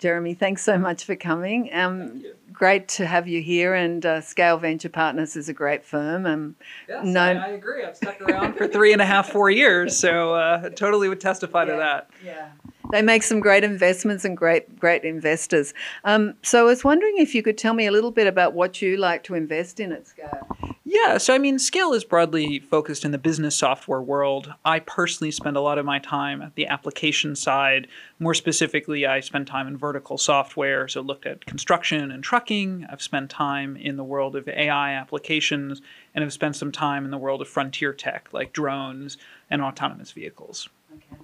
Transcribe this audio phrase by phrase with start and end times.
[0.00, 1.68] Jeremy, thanks so much for coming.
[1.74, 6.24] Um, great to have you here, and uh, Scale Venture Partners is a great firm.
[6.24, 6.56] Um,
[6.88, 7.84] Yes, No- I, I agree.
[7.84, 11.66] I've stuck around for three and a half, four years, so uh, totally would testify
[11.66, 12.08] to that.
[12.24, 12.48] yeah.
[12.92, 15.74] They make some great investments and great, great investors.
[16.02, 18.82] Um, so I was wondering if you could tell me a little bit about what
[18.82, 20.48] you like to invest in at Scale.
[20.92, 24.52] Yeah, so I mean, Scale is broadly focused in the business software world.
[24.64, 27.86] I personally spend a lot of my time at the application side.
[28.18, 32.86] More specifically, I spend time in vertical software, so looked at construction and trucking.
[32.90, 35.80] I've spent time in the world of AI applications,
[36.12, 39.16] and I've spent some time in the world of frontier tech, like drones
[39.48, 40.68] and autonomous vehicles.
[40.92, 41.22] Okay.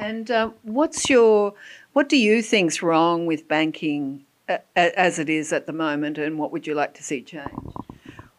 [0.00, 1.54] And uh, what's your,
[1.92, 6.40] what do you think's wrong with banking a- as it is at the moment, and
[6.40, 7.52] what would you like to see change?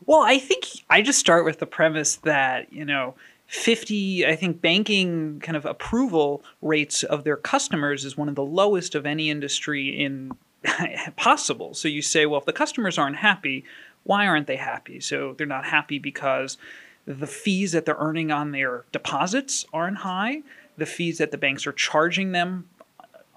[0.08, 3.16] Well, I think I just start with the premise that, you know,
[3.48, 8.44] 50, I think banking kind of approval rates of their customers is one of the
[8.44, 10.32] lowest of any industry in
[11.18, 11.74] possible.
[11.74, 13.66] So you say, well, if the customers aren't happy,
[14.04, 15.02] why aren't they happy?
[15.02, 16.58] So they're not happy because
[17.06, 20.42] the fees that they're earning on their deposits aren't high.
[20.78, 22.70] The fees that the banks are charging them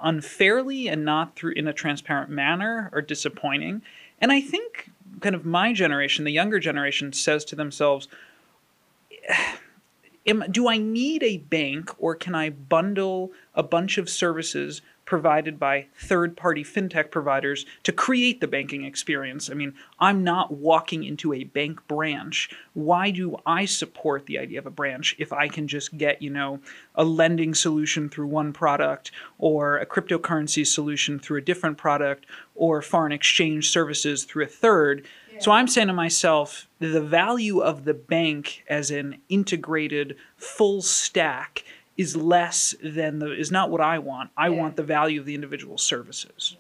[0.01, 3.83] unfairly and not through in a transparent manner are disappointing.
[4.21, 4.91] And I think
[5.21, 8.09] kind of my generation, the younger generation, says to themselves,
[10.27, 15.59] Am, do I need a bank or can I bundle a bunch of services provided
[15.59, 19.51] by third party fintech providers to create the banking experience?
[19.51, 22.49] I mean, I'm not walking into a bank branch.
[22.75, 26.31] Why do I support the idea of a branch if I can just get, you
[26.31, 26.61] know,
[26.95, 32.25] a lending solution through one product or a cryptocurrency solution through a different product
[32.55, 35.05] or foreign exchange services through a third?
[35.41, 41.65] So I'm saying to myself, the value of the bank as an integrated full stack
[42.01, 44.31] is less than the is not what I want.
[44.35, 46.57] I want the value of the individual services.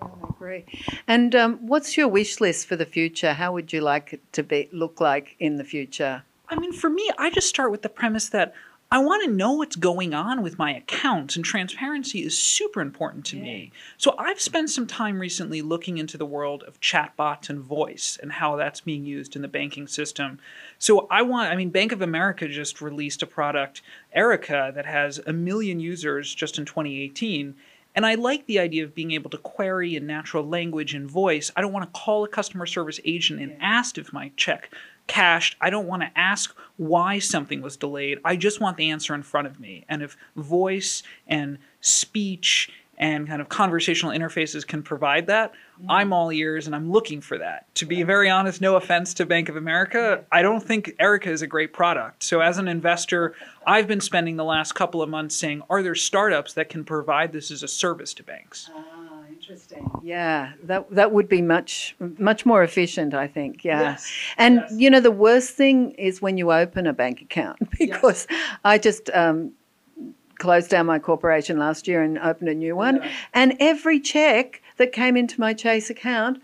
[0.00, 0.64] I agree.
[1.08, 3.32] And um, what's your wish list for the future?
[3.32, 6.22] How would you like it to be look like in the future?
[6.48, 8.54] I mean, for me, I just start with the premise that
[8.90, 13.26] I want to know what's going on with my accounts, and transparency is super important
[13.26, 13.70] to me.
[13.98, 18.32] So I've spent some time recently looking into the world of chatbots and voice and
[18.32, 20.38] how that's being used in the banking system.
[20.78, 23.82] So I want, I mean, Bank of America just released a product,
[24.14, 27.56] Erica, that has a million users just in 2018.
[27.94, 31.50] And I like the idea of being able to query in natural language and voice.
[31.54, 34.70] I don't want to call a customer service agent and ask if my check
[35.08, 35.56] cashed.
[35.60, 38.18] I don't want to ask why something was delayed.
[38.24, 39.84] I just want the answer in front of me.
[39.88, 42.70] And if voice and speech
[43.00, 45.52] and kind of conversational interfaces can provide that,
[45.88, 47.72] I'm all ears and I'm looking for that.
[47.76, 51.40] To be very honest, no offense to Bank of America, I don't think Erica is
[51.40, 52.24] a great product.
[52.24, 53.34] So as an investor,
[53.66, 57.32] I've been spending the last couple of months saying, are there startups that can provide
[57.32, 58.68] this as a service to banks?
[58.74, 58.97] Ah,
[59.48, 59.90] interesting.
[60.02, 63.64] Yeah, that that would be much much more efficient, I think.
[63.64, 63.80] Yeah.
[63.82, 64.72] Yes, And yes.
[64.76, 68.26] you know, the worst thing is when you open a bank account because
[68.64, 69.52] I just um,
[70.38, 73.10] closed down my corporation last year and opened a new one, Yeah.
[73.34, 76.40] and every check that came into my Chase account.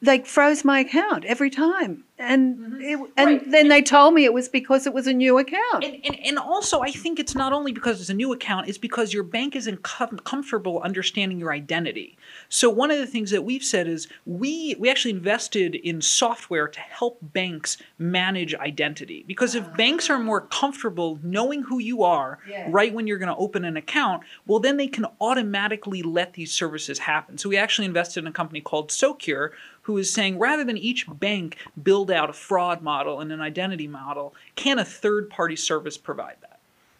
[0.00, 3.50] Uh, They froze my account every time, and it, and Right.
[3.50, 5.84] then they told me it was because it was a new account.
[5.84, 8.78] And, and, and also, I think it's not only because it's a new account, it's
[8.78, 12.16] because your bank isn't com- comfortable understanding your identity.
[12.48, 16.68] So one of the things that we've said is we we actually invested in software
[16.68, 19.24] to help banks manage identity.
[19.26, 22.64] Because if banks are more comfortable knowing who you are Yeah.
[22.68, 26.52] right when you're going to open an account, well then they can automatically let these
[26.52, 27.36] services happen.
[27.38, 29.52] So we actually invested in a company called Socure
[29.88, 33.88] who is saying rather than each bank build out a fraud model and an identity
[33.88, 36.47] model, can a third party service provide that?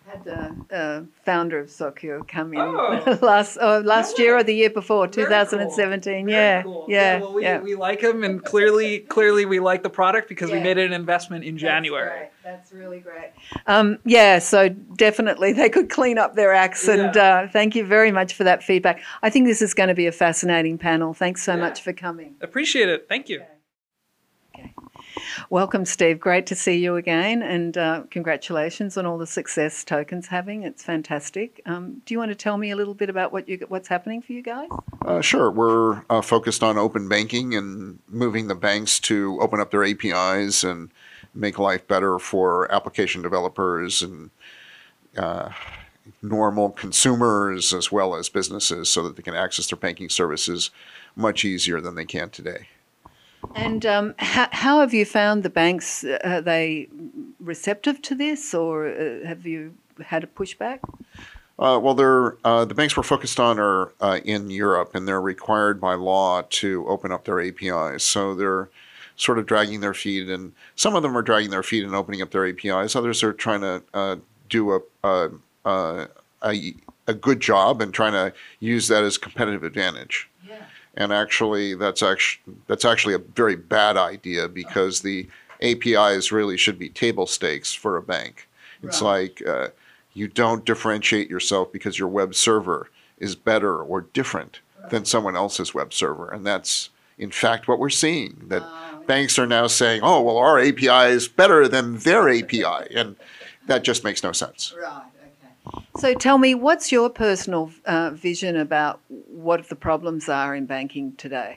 [0.08, 3.19] Had the uh, founder of Socure come in Oh.
[3.22, 4.41] last oh, last No year way.
[4.41, 6.26] or the year before, Very 2017.
[6.26, 6.86] Very Yeah, cool.
[6.88, 7.60] yeah, well, we, yeah.
[7.60, 11.44] we like him, and clearly, clearly, we like the product because we made an investment
[11.44, 12.28] in January.
[12.44, 13.30] That's, really great.
[13.66, 17.22] Um, yeah, so definitely they could clean up their acts, and Yeah.
[17.44, 19.02] uh, thank you very much for that feedback.
[19.22, 21.12] I think this is going to be a fascinating panel.
[21.12, 21.61] Thanks so Yeah.
[21.61, 22.37] much for coming.
[22.40, 23.06] Appreciate it.
[23.08, 23.43] Thank you.
[25.50, 26.20] Welcome, Steve.
[26.20, 30.62] Great to see you again, and uh, congratulations on all the success Token's having.
[30.62, 31.61] It's fantastic.
[31.67, 34.23] Um, do you want to tell me a little bit about what you what's happening
[34.23, 34.69] for you guys?
[35.05, 35.50] Uh, sure.
[35.50, 40.65] We're uh, focused on open banking and moving the banks to open up their APIs
[40.65, 40.91] and
[41.35, 44.31] make life better for application developers and
[45.17, 45.50] uh,
[46.23, 50.71] normal consumers as well as businesses so that they can access their banking services
[51.14, 52.69] much easier than they can today.
[53.55, 56.05] And um, how, how have you found the banks?
[56.05, 56.88] Uh, Are they
[57.40, 59.75] receptive to this, or uh, have you
[60.05, 60.81] had a pushback?
[61.58, 65.81] Uh, well, uh, the banks we're focused on are uh, in Europe, and they're required
[65.81, 68.05] by law to open up their APIs.
[68.05, 68.69] So they're
[69.17, 72.23] sort of dragging their feet, and some of them are dragging their feet and opening
[72.23, 72.94] up their APIs.
[72.94, 74.17] Others are trying to uh,
[74.49, 74.81] do a,
[75.64, 76.08] a,
[76.43, 76.75] a,
[77.08, 80.29] a good job and trying to use that as competitive advantage.
[80.94, 85.29] And actually, that's actually that's actually a very bad idea because the
[85.62, 88.49] APIs really should be table stakes for a bank.
[88.82, 89.69] It's like uh,
[90.14, 95.75] you don't differentiate yourself because your web server is better or different than someone else's
[95.75, 98.40] web server, and that's in fact what we're seeing.
[98.46, 98.62] That
[99.06, 103.17] banks are now saying, "Oh, well, our API is better than their API," and
[103.67, 104.75] that just makes no sense.
[104.81, 105.02] Right.
[105.99, 111.17] So tell me, what's your personal uh, vision about what the problems are in banking
[111.17, 111.56] today?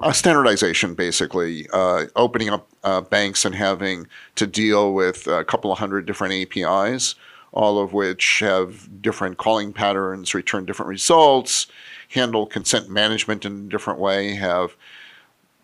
[0.00, 4.06] Uh, standardization, basically, uh, opening up uh, banks and having
[4.36, 7.14] to deal with a couple of hundred different APIs,
[7.52, 11.66] all of which have different calling patterns, return different results,
[12.10, 14.76] handle consent management in a different way, have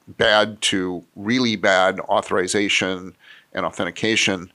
[0.07, 3.15] bad to really bad authorization
[3.55, 4.53] and authentication.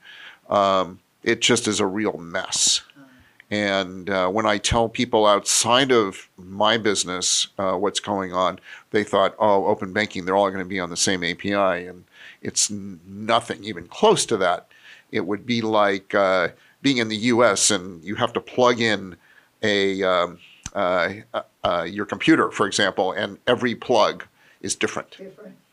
[0.48, 2.82] Um, it just is a real mess.
[3.50, 8.58] And uh, when I tell people outside of my business uh, what's going on,
[8.90, 11.86] they thought, oh, open banking, they're all going to be on the same API.
[11.86, 12.04] And
[12.42, 14.66] it's nothing even close to that.
[15.12, 16.48] It would be like uh,
[16.82, 19.16] being in the US and you have to plug in
[19.62, 20.38] a, um,
[20.74, 24.24] uh, uh, uh, your computer, for example, and every plug
[24.60, 25.16] is different.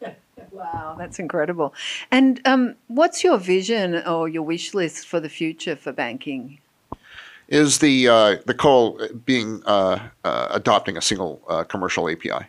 [0.51, 1.73] Wow, that's incredible.
[2.11, 6.59] And um, what's your vision or your wish list for the future for banking?
[7.53, 12.47] Is the uh, the call being uh, uh, adopting a single uh, commercial API,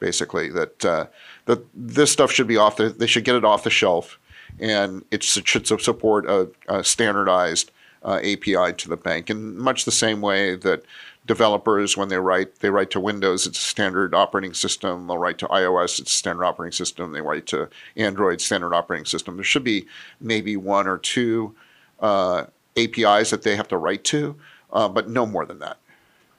[0.00, 1.06] basically that uh,
[1.44, 4.18] that this stuff should be off the they should get it off the shelf,
[4.58, 7.70] and it should support a, a standardized
[8.02, 10.82] uh, API to the bank in much the same way that
[11.26, 15.36] developers when they write they write to Windows it's a standard operating system they'll write
[15.38, 19.36] to iOS it's a standard operating system they write to Android standard operating system.
[19.36, 19.86] There should be
[20.20, 21.54] maybe one or two
[22.00, 22.46] uh,
[22.76, 24.36] APIs that they have to write to,
[24.72, 25.76] uh, but no more than that.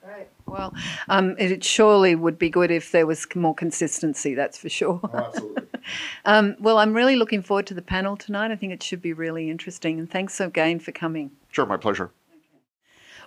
[0.06, 0.28] Right.
[0.46, 0.74] Well,
[1.08, 5.00] um, it it surely would be good if there was more consistency, that's for sure.
[5.14, 5.62] absolutely.
[6.24, 8.52] Um, well, I'm really looking forward to the panel tonight.
[8.52, 9.98] I think it should be really interesting.
[9.98, 11.32] And thanks again for coming.
[11.50, 12.12] Sure, my pleasure.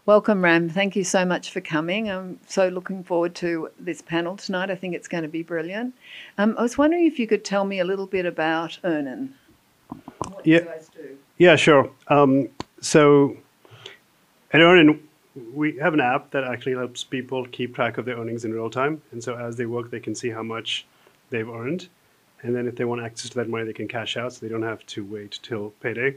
[0.06, 0.70] Welcome, Ram.
[0.70, 2.10] Thank you so much for coming.
[2.10, 4.70] I'm so looking forward to this panel tonight.
[4.72, 5.94] I think it's going to be brilliant.
[6.38, 9.34] Um, I was wondering if you could tell me a little bit about Earnin.
[10.30, 10.60] What Yeah.
[10.60, 11.18] you guys do.
[11.38, 11.90] Yeah, sure.
[12.08, 12.48] Um,
[12.86, 13.36] so
[14.52, 15.02] at Earnin,
[15.54, 18.70] we have an app that actually helps people keep track of their earnings in real
[18.70, 19.02] time.
[19.12, 20.86] And so as they work, they can see how much
[21.32, 21.90] they've earned.
[22.44, 24.52] And then if they want access to that money, they can cash out so they
[24.52, 26.16] don't have to wait till payday.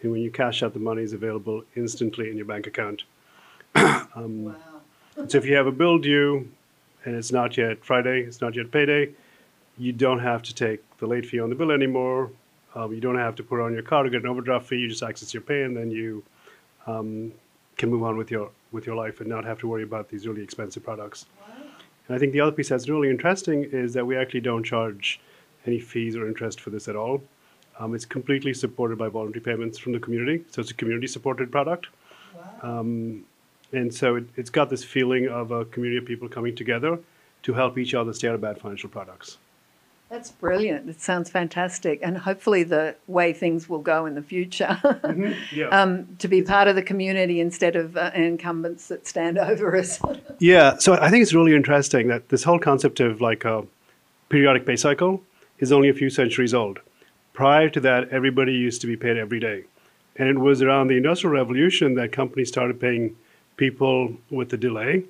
[0.00, 3.02] And when you cash out, the money is available instantly in your bank account.
[4.14, 4.54] Um, wow.
[5.28, 6.50] So if you have a bill due
[7.04, 9.10] and it's not yet Friday, it's not yet payday,
[9.76, 12.30] you don't have to take the late fee on the bill anymore.
[12.78, 14.76] Um, you don't have to put on your card or get an overdraft fee.
[14.76, 16.22] You just access your pay and then you
[16.86, 17.32] um,
[17.76, 20.28] can move on with your with your life and not have to worry about these
[20.28, 21.26] really expensive products.
[22.06, 25.20] And I think the other piece that's really interesting is that we actually don't charge
[25.66, 27.20] any fees or interest for this at all.
[27.80, 31.50] Um, it's completely supported by voluntary payments from the community, so it's a community supported
[31.50, 31.88] product.
[32.62, 33.24] Um,
[33.72, 36.98] and so it, it's got this feeling of a community of people coming together
[37.42, 39.38] to help each other stay out of bad financial products.
[40.10, 40.88] That's brilliant.
[40.88, 42.00] It sounds fantastic.
[42.02, 44.80] And hopefully, the way things will go in the future
[45.52, 45.66] Yeah.
[45.68, 50.00] um, to be part of the community instead of uh, incumbents that stand over us.
[50.38, 53.64] Yeah, so I think it's really interesting that this whole concept of like a
[54.30, 55.22] periodic pay cycle
[55.58, 56.80] is only a few centuries old.
[57.34, 59.64] Prior to that, everybody used to be paid every day.
[60.16, 63.14] And it was around the Industrial Revolution that companies started paying
[63.56, 65.04] people with a delay.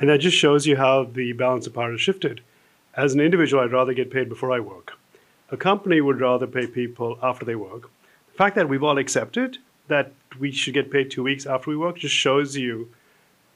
[0.00, 2.40] And that just shows you how the balance of power has shifted.
[2.96, 4.92] As an individual, I'd rather get paid before I work.
[5.50, 7.82] A company would rather pay people after they work.
[8.32, 11.76] The fact that we've all accepted that we should get paid two weeks after we
[11.76, 12.88] work just shows you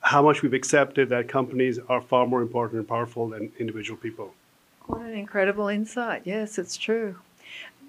[0.00, 4.34] how much we've accepted that companies are far more important and powerful than individual people.
[4.86, 6.22] What an incredible insight.
[6.24, 7.16] Yes, it's true.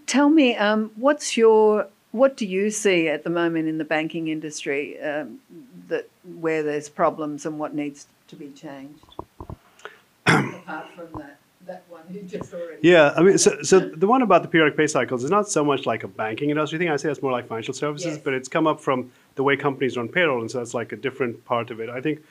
[0.08, 4.30] Tell me, um, what's your what do you see at the moment in the banking
[4.30, 5.40] industry um,
[5.90, 6.10] that
[6.40, 9.04] where there's problems and what needs to be changed?
[10.68, 12.78] Apart from that, that one you just already.
[12.82, 15.64] Yeah, I mean, so, so the one about the periodic pay cycles is not so
[15.64, 16.90] much like a banking industry thing.
[16.90, 18.18] I say it's more like financial services, Yes.
[18.24, 20.96] but it's come up from the way companies run payroll, and so that's like a
[20.96, 21.90] different part of it.
[21.90, 22.24] I think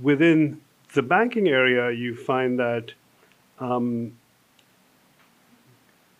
[0.00, 0.60] within
[0.94, 2.92] the banking area, you find that
[3.58, 4.12] um,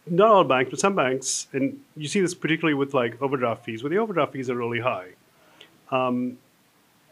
[0.07, 3.83] not all banks, but some banks, and you see this particularly with like overdraft fees,
[3.83, 5.09] where the overdraft fees are really high.
[5.91, 6.39] Um,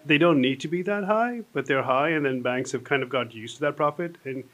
[0.07, 3.03] they don't need to be that high, but they're high, and then banks have kind
[3.03, 4.17] of got used to that profit.
[4.25, 4.45] And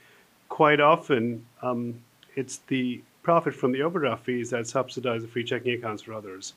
[0.48, 2.02] quite often, um,
[2.36, 6.54] it's the profit from the overdraft fees that subsidize the free checking accounts for others.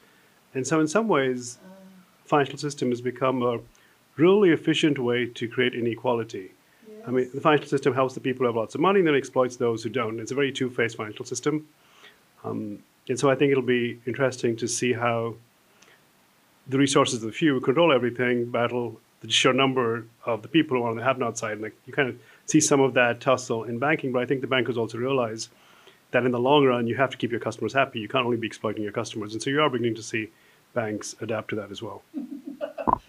[0.53, 1.57] And so, in some ways,
[2.25, 3.59] financial system has become a
[4.15, 6.51] really efficient way to create inequality.
[7.07, 9.15] I mean, the financial system helps the people who have lots of money and then
[9.15, 10.19] exploits those who don't.
[10.19, 11.67] It's a very two-faced financial system.
[12.43, 15.35] Um, and so I think it'll be interesting to see how
[16.67, 20.77] the resources of the few who control everything battle the sheer number of the people
[20.77, 21.53] who are on the have-not side.
[21.53, 24.41] And like, you kind of see some of that tussle in banking, but I think
[24.41, 25.50] the bankers also realize
[26.12, 28.00] that in the long run, you have to keep your customers happy.
[28.00, 29.34] You can't only be exploiting your customers.
[29.34, 30.29] And so you are beginning to see
[30.74, 32.03] banks adapt to that as well.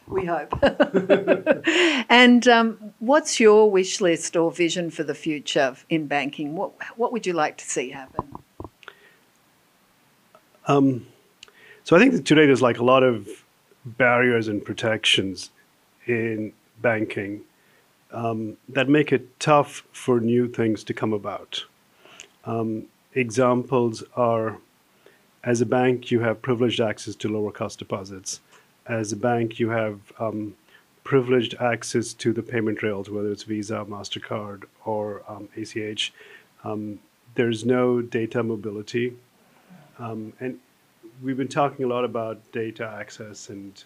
[0.09, 0.53] We hope.
[2.09, 6.57] and um, what's your wish list or vision for the future in banking?
[6.57, 8.25] What what would you like to see happen?
[10.67, 11.07] Um,
[11.85, 13.29] so I think that today there's like a lot of
[13.87, 15.51] barriers and protections
[16.07, 16.53] in
[16.83, 17.41] banking
[18.13, 21.65] um, that make it tough for new things to come about.
[22.45, 24.59] Um, examples are
[25.47, 28.41] as a bank, you have privileged access to lower cost deposits.
[28.87, 30.57] As a bank, you have um,
[31.05, 36.13] privileged access to the payment rails, whether it's Visa, MasterCard, or um, ACH.
[36.65, 36.99] Um,
[37.37, 39.17] there's no data mobility.
[40.01, 40.59] Um, and
[41.23, 43.83] we've been talking a lot about data access, and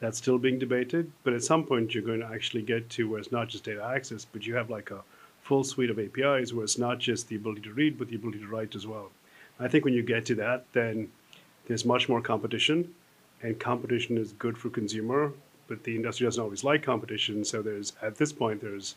[0.00, 1.10] that's still being debated.
[1.24, 3.84] But at some point, you're going to actually get to where it's not just data
[3.84, 5.02] access, but you have like a
[5.42, 8.40] full suite of APIs where it's not just the ability to read, but the ability
[8.40, 9.10] to write as well.
[9.60, 11.10] I think when you get to that, then
[11.66, 12.94] there's much more competition,
[13.42, 15.32] and competition is good for consumer.
[15.68, 18.96] But the industry doesn't always like competition, so there's at this point there's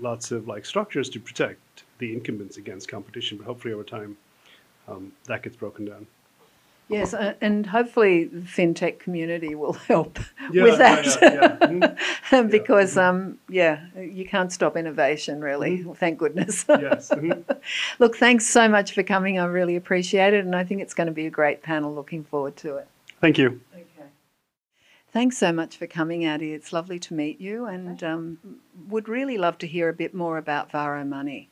[0.00, 3.36] lots of like structures to protect the incumbents against competition.
[3.36, 4.16] But hopefully over time,
[4.88, 6.06] um, that gets broken down.
[6.92, 10.18] Yes, uh, and hopefully the fintech community will help
[10.52, 11.04] Yeah, with that.
[11.22, 11.94] yeah, yeah.
[12.30, 12.50] Mhm.
[12.50, 15.84] because um, yeah, you can't stop innovation really.
[15.84, 16.64] Well, thank goodness.
[16.68, 17.10] Yes.
[17.10, 17.44] mhm.
[17.98, 19.38] Look, thanks so much for coming.
[19.38, 21.94] I really appreciate it, and I think it's going to be a great panel.
[21.94, 22.88] Looking forward to it.
[23.20, 23.60] Thank you.
[23.74, 24.08] Okay.
[25.12, 26.52] Thanks so much for coming, Addie.
[26.54, 28.38] It's lovely to meet you, and um,
[28.88, 31.48] would really love to hear a bit more about Varo Money.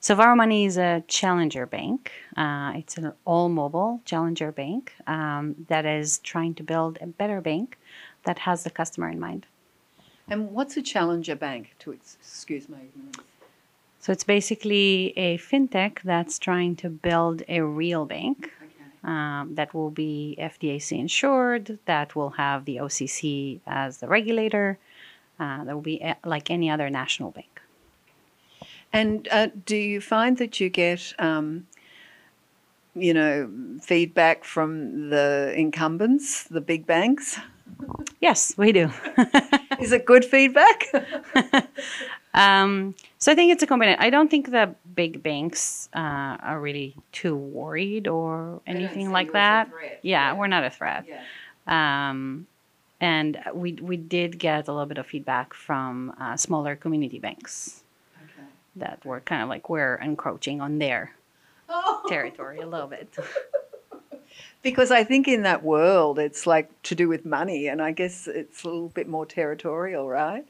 [0.00, 2.12] So Varo Money is a challenger bank.
[2.36, 7.78] Uh, it's an all-mobile challenger bank um, that is trying to build a better bank
[8.24, 9.46] that has the customer in mind.
[10.28, 11.74] And what's a challenger bank?
[11.80, 13.18] To ex- excuse my ignorance.
[14.00, 19.12] So it's basically a fintech that's trying to build a real bank Okay.
[19.12, 24.78] um, that will be FDIC insured, that will have the OCC as the regulator,
[25.38, 27.60] uh, that will be uh, like any other national bank.
[28.92, 31.66] And uh, do you find that you get, um,
[32.94, 33.48] you know,
[33.80, 37.38] feedback from the incumbents, the big banks?
[38.20, 38.90] Yes, we do.
[39.80, 40.86] Is it good feedback?
[42.32, 44.00] Um, so I think it's a combination.
[44.00, 49.30] I don't think the big banks uh, are really too worried or anything like you
[49.32, 49.68] as a that.
[49.70, 50.38] threat, Yeah, yeah.
[50.38, 51.06] we're not a threat.
[51.08, 52.10] yeah.
[52.10, 52.46] Um,
[53.00, 57.82] and we we did get a little bit of feedback from uh, smaller community banks
[57.82, 57.86] Okay.
[58.76, 61.12] That we're kind of like we're encroaching on their
[61.68, 62.02] Oh.
[62.08, 63.14] territory a little bit.
[64.62, 68.26] Because I think in that world, it's like to do with money, and I guess
[68.28, 70.44] it's a little bit more territorial, right?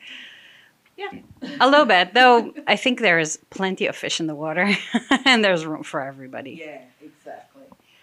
[0.97, 1.12] Yeah.
[1.61, 2.53] a little bit, though.
[2.67, 4.69] I think there is plenty of fish in the water,
[5.25, 6.61] and there's room for everybody.
[6.61, 7.62] Yeah, exactly.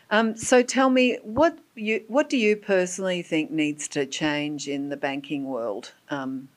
[0.10, 4.88] Um, so tell me, what you what do you personally think needs to change in
[4.88, 6.57] the banking world um, at the moment?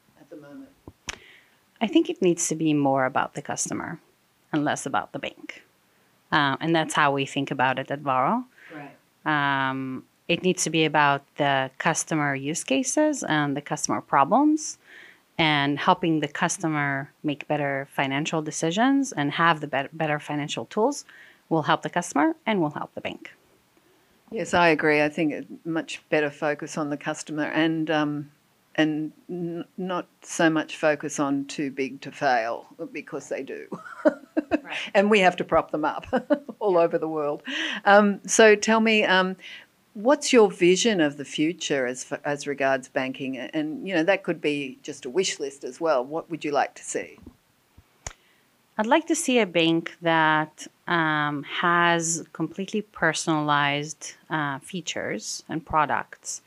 [1.80, 4.00] I think it needs to be more about the customer
[4.52, 5.62] and less about the bank.
[6.32, 8.44] Uh, and that's how we think about it at Varo.
[8.74, 9.70] Right.
[9.70, 14.78] Um, it needs to be about the customer use cases and the customer problems
[15.38, 21.04] and helping the customer make better financial decisions and have the better, better financial tools
[21.48, 23.32] will help the customer and will help the bank.
[24.30, 25.02] Yes, I agree.
[25.02, 28.30] I think a much better focus on the customer and um,
[28.80, 33.66] and n- not so much focus on too big to fail because they do.
[34.94, 36.06] and we have to prop them up
[36.58, 37.42] all over the world.
[37.84, 39.36] Um, so tell me, um,
[39.94, 43.36] what's your vision of the future as f- as regards banking?
[43.36, 46.04] And you know that could be just a wish list as well.
[46.04, 47.18] What would you like to see?
[48.78, 56.40] I'd like to see a bank that um, has completely personalized uh, features and products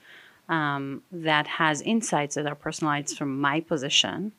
[0.50, 4.31] um, that has insights that are personalized from my position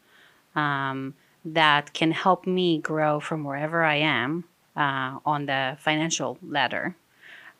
[0.54, 4.44] um, that can help me grow from wherever I am
[4.76, 6.96] uh, on the financial ladder.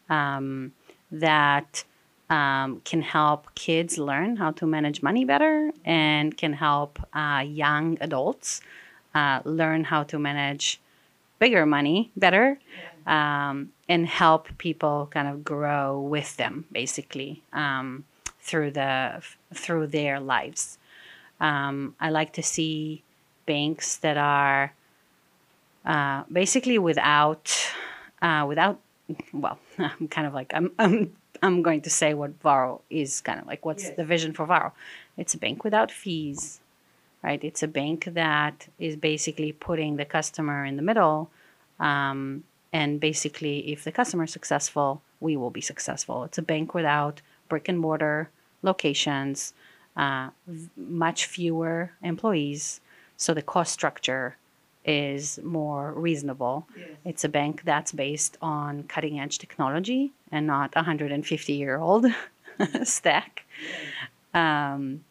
[0.09, 0.73] Um,
[1.11, 1.85] that
[2.31, 7.99] um, can help kids learn how to manage money better and can help uh, young
[8.01, 8.61] adults
[9.15, 10.81] uh, learn how to manage
[11.39, 12.59] bigger money better
[13.07, 18.05] um, and help people kind of grow with them basically um,
[18.45, 19.23] through the
[19.53, 20.79] through their lives.
[21.41, 23.03] Um, I like to see
[23.47, 24.73] banks that are
[25.85, 27.53] uh, basically without
[28.23, 28.81] uh, without
[29.35, 33.39] well i'm kind of like i'm i'm i'm going to say what varo is kind
[33.41, 33.97] of like what's Yes.
[33.97, 34.73] the vision for varo
[35.19, 36.61] it's a bank without fees
[37.23, 41.31] right it's a bank that is basically putting the customer in the middle
[41.81, 46.73] um, and basically if the customer is successful we will be successful it's a bank
[46.73, 47.21] without
[47.51, 48.31] brick and mortar
[48.65, 49.55] locations
[49.97, 50.31] uh,
[50.77, 52.81] much fewer employees
[53.17, 54.37] so the cost structure
[54.85, 56.67] is more reasonable.
[57.05, 62.07] It's a bank that's based on cutting edge technology and not a 150 year old
[62.83, 63.45] stack.
[64.35, 65.05] Um,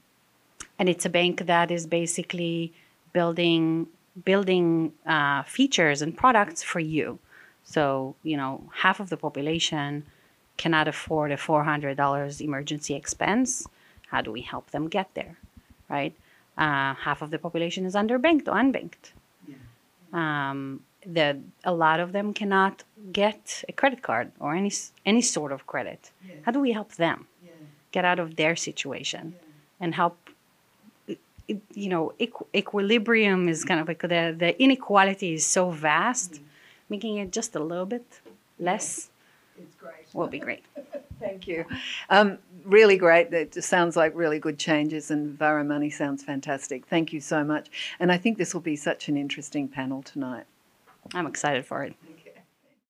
[0.77, 2.73] and it's a bank that is basically
[3.13, 3.87] building
[4.25, 7.17] building uh, features and products for you.
[7.63, 10.05] So you know, half of the population
[10.57, 13.67] cannot afford a $400 emergency expense.
[14.07, 15.37] How do we help them get there,
[15.89, 16.13] right?
[16.57, 19.11] Uh, half of the population is underbanked or unbanked
[20.11, 24.71] um, the a lot of them cannot get a credit card or any
[25.05, 26.11] any sort of credit.
[26.43, 27.27] How do we help them
[27.91, 29.35] get out of their situation
[29.79, 30.17] and help?
[31.73, 36.39] You know, equ- equilibrium is kind of like the the inequality is so vast,
[36.89, 38.21] making it just a little bit
[38.59, 39.09] less.
[40.13, 40.63] Will be great.
[41.19, 41.65] Thank you.
[42.09, 43.33] Um, really great.
[43.33, 46.85] It just sounds like really good changes, and Varo Money sounds fantastic.
[46.85, 47.69] Thank you so much.
[47.99, 50.45] And I think this will be such an interesting panel tonight.
[51.13, 51.95] I'm excited for it.